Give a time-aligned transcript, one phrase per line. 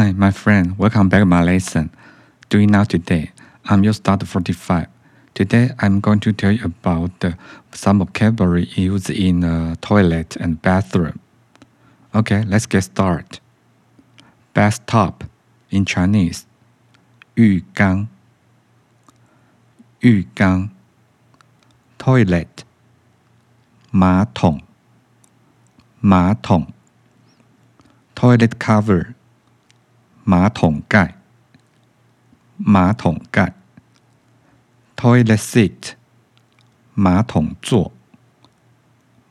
[0.00, 0.76] Hi, my friend.
[0.78, 1.90] Welcome back to my lesson.
[2.48, 3.30] Doing now today.
[3.64, 4.88] I'm your start 45.
[5.34, 7.32] Today I'm going to tell you about uh,
[7.72, 11.20] some vocabulary used in a toilet and bathroom.
[12.14, 13.40] Okay, let's get started.
[14.54, 15.28] Bathtub
[15.70, 16.46] in Chinese.
[17.36, 18.08] 浴缸
[20.00, 20.70] 浴缸
[21.98, 22.64] toilet
[23.90, 24.62] 马桶
[26.00, 26.72] 马桶
[28.14, 29.14] toilet cover
[30.23, 31.17] 马桶盖
[32.57, 33.55] 马桶盖
[34.95, 35.93] toilet seat
[36.93, 37.91] 马桶座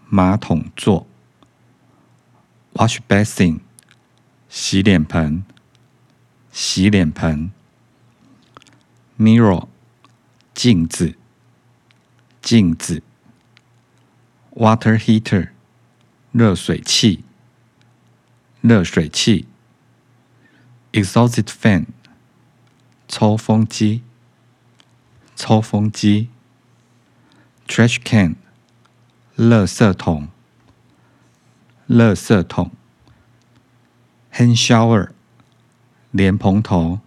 [0.08, 1.06] 马桶座
[2.74, 3.60] wash basin
[4.48, 5.44] 洗脸盆
[6.50, 7.52] 洗脸盆
[9.16, 9.68] mirror
[10.52, 11.14] 镜子
[12.42, 13.02] 镜子
[14.54, 15.50] water heater
[16.32, 17.22] 热水器
[18.60, 19.46] 热水器
[20.92, 21.86] exhaust fan
[23.06, 24.02] 抽风机
[25.36, 26.28] 抽风机
[27.68, 28.34] trash can
[29.36, 30.28] 垃圾桶
[31.88, 32.72] 垃圾桶
[34.32, 35.10] hand shower
[36.10, 36.98] 莲蓬头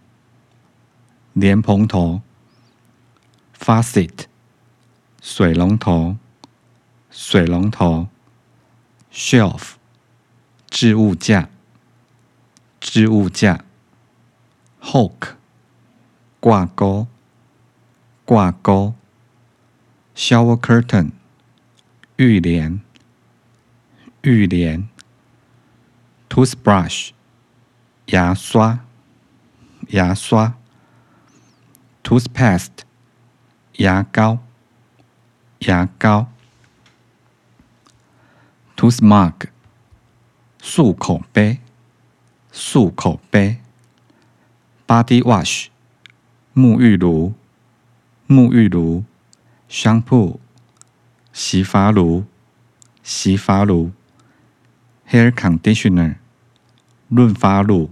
[1.34, 2.22] 莲蓬头
[3.58, 4.24] faucet
[5.20, 6.16] 水龙头
[7.10, 8.08] 水龙头
[9.12, 9.72] shelf
[10.70, 11.50] 置物架
[12.80, 13.62] 置物架
[14.94, 15.34] hook
[16.38, 17.08] 挂钩
[18.24, 18.94] 挂钩
[20.14, 21.10] shower curtain
[22.14, 22.80] 浴帘
[24.22, 24.88] 浴帘
[26.28, 27.10] toothbrush
[28.06, 28.84] 牙刷
[29.88, 30.54] 牙刷
[32.04, 32.84] toothpaste
[33.78, 34.38] 牙膏
[35.66, 36.28] 牙膏
[38.76, 39.48] tooth mug
[40.60, 41.58] 漱口杯
[42.52, 43.63] 漱口杯
[44.86, 45.68] body wash
[46.54, 47.34] 沐浴露
[48.28, 49.04] 沐浴露
[49.68, 50.38] shampoo
[51.32, 52.24] 洗发露
[53.02, 53.92] 洗发露
[55.08, 56.16] hair conditioner
[57.08, 57.90] 润发露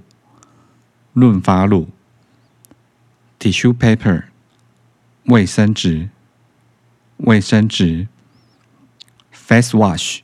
[1.15, 1.89] 润发露
[3.39, 4.25] tissue paper
[5.25, 6.11] 卫生纸
[7.17, 8.07] 卫生纸
[9.31, 10.21] face wash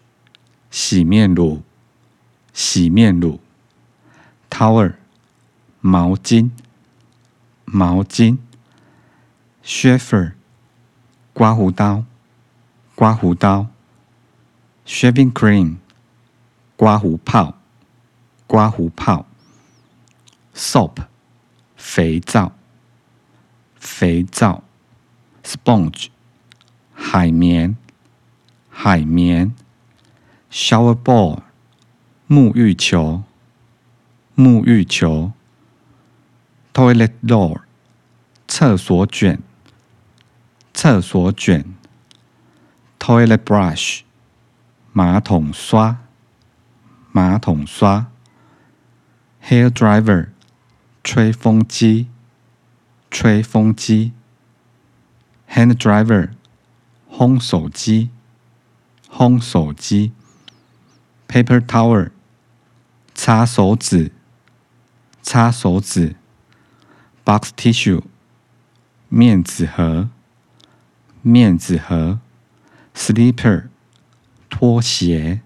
[0.71, 1.62] 洗面乳
[2.53, 3.41] 洗面乳
[4.50, 4.94] towel
[5.81, 6.50] 毛巾
[7.70, 8.38] 毛巾
[9.62, 10.32] shaver
[11.34, 12.04] 刮胡刀
[12.94, 13.66] 刮胡刀
[14.86, 15.76] shaving cream
[16.76, 17.58] 刮胡泡
[18.46, 19.26] 刮胡泡
[20.54, 20.96] soap
[21.76, 22.52] 肥皂
[23.74, 24.62] 肥皂
[25.44, 26.06] sponge
[26.94, 27.76] 海绵
[28.70, 29.54] 海绵
[30.50, 31.42] shower ball
[32.26, 33.22] 沐浴球
[34.34, 35.32] 沐浴球
[36.78, 37.62] toilet roll
[38.47, 39.43] 厕所卷
[40.72, 41.75] 厕所卷
[43.00, 44.03] toilet brush
[44.93, 45.99] 马桶刷
[47.11, 48.06] 马桶刷
[49.43, 50.28] hair dryer
[51.03, 52.06] 吹风机
[53.10, 54.12] 吹风机
[55.50, 56.31] hand dryer
[57.10, 58.10] 烘手机
[59.10, 60.12] 烘手机
[61.27, 62.12] paper towel
[63.16, 64.12] 擦手纸
[65.21, 66.15] 擦手纸
[67.28, 68.03] box tissue
[69.09, 70.09] 面纸盒
[71.22, 72.19] 面纸盒
[72.95, 73.67] slipper
[74.50, 75.41] 拖鞋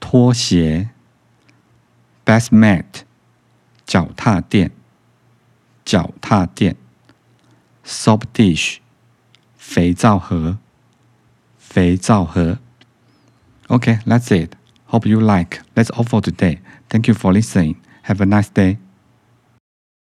[0.00, 0.90] 拖鞋
[2.24, 3.02] bath mat
[3.84, 4.70] 脚踏垫
[5.84, 6.76] 脚踏垫
[7.84, 8.78] soap dish
[9.56, 10.58] 肥皂盒
[11.58, 12.58] 肥皂盒
[13.72, 14.54] Okay, that's it.
[14.88, 15.62] Hope you like.
[15.74, 16.60] That's all for today.
[16.90, 17.80] Thank you for listening.
[18.02, 18.76] Have a nice day.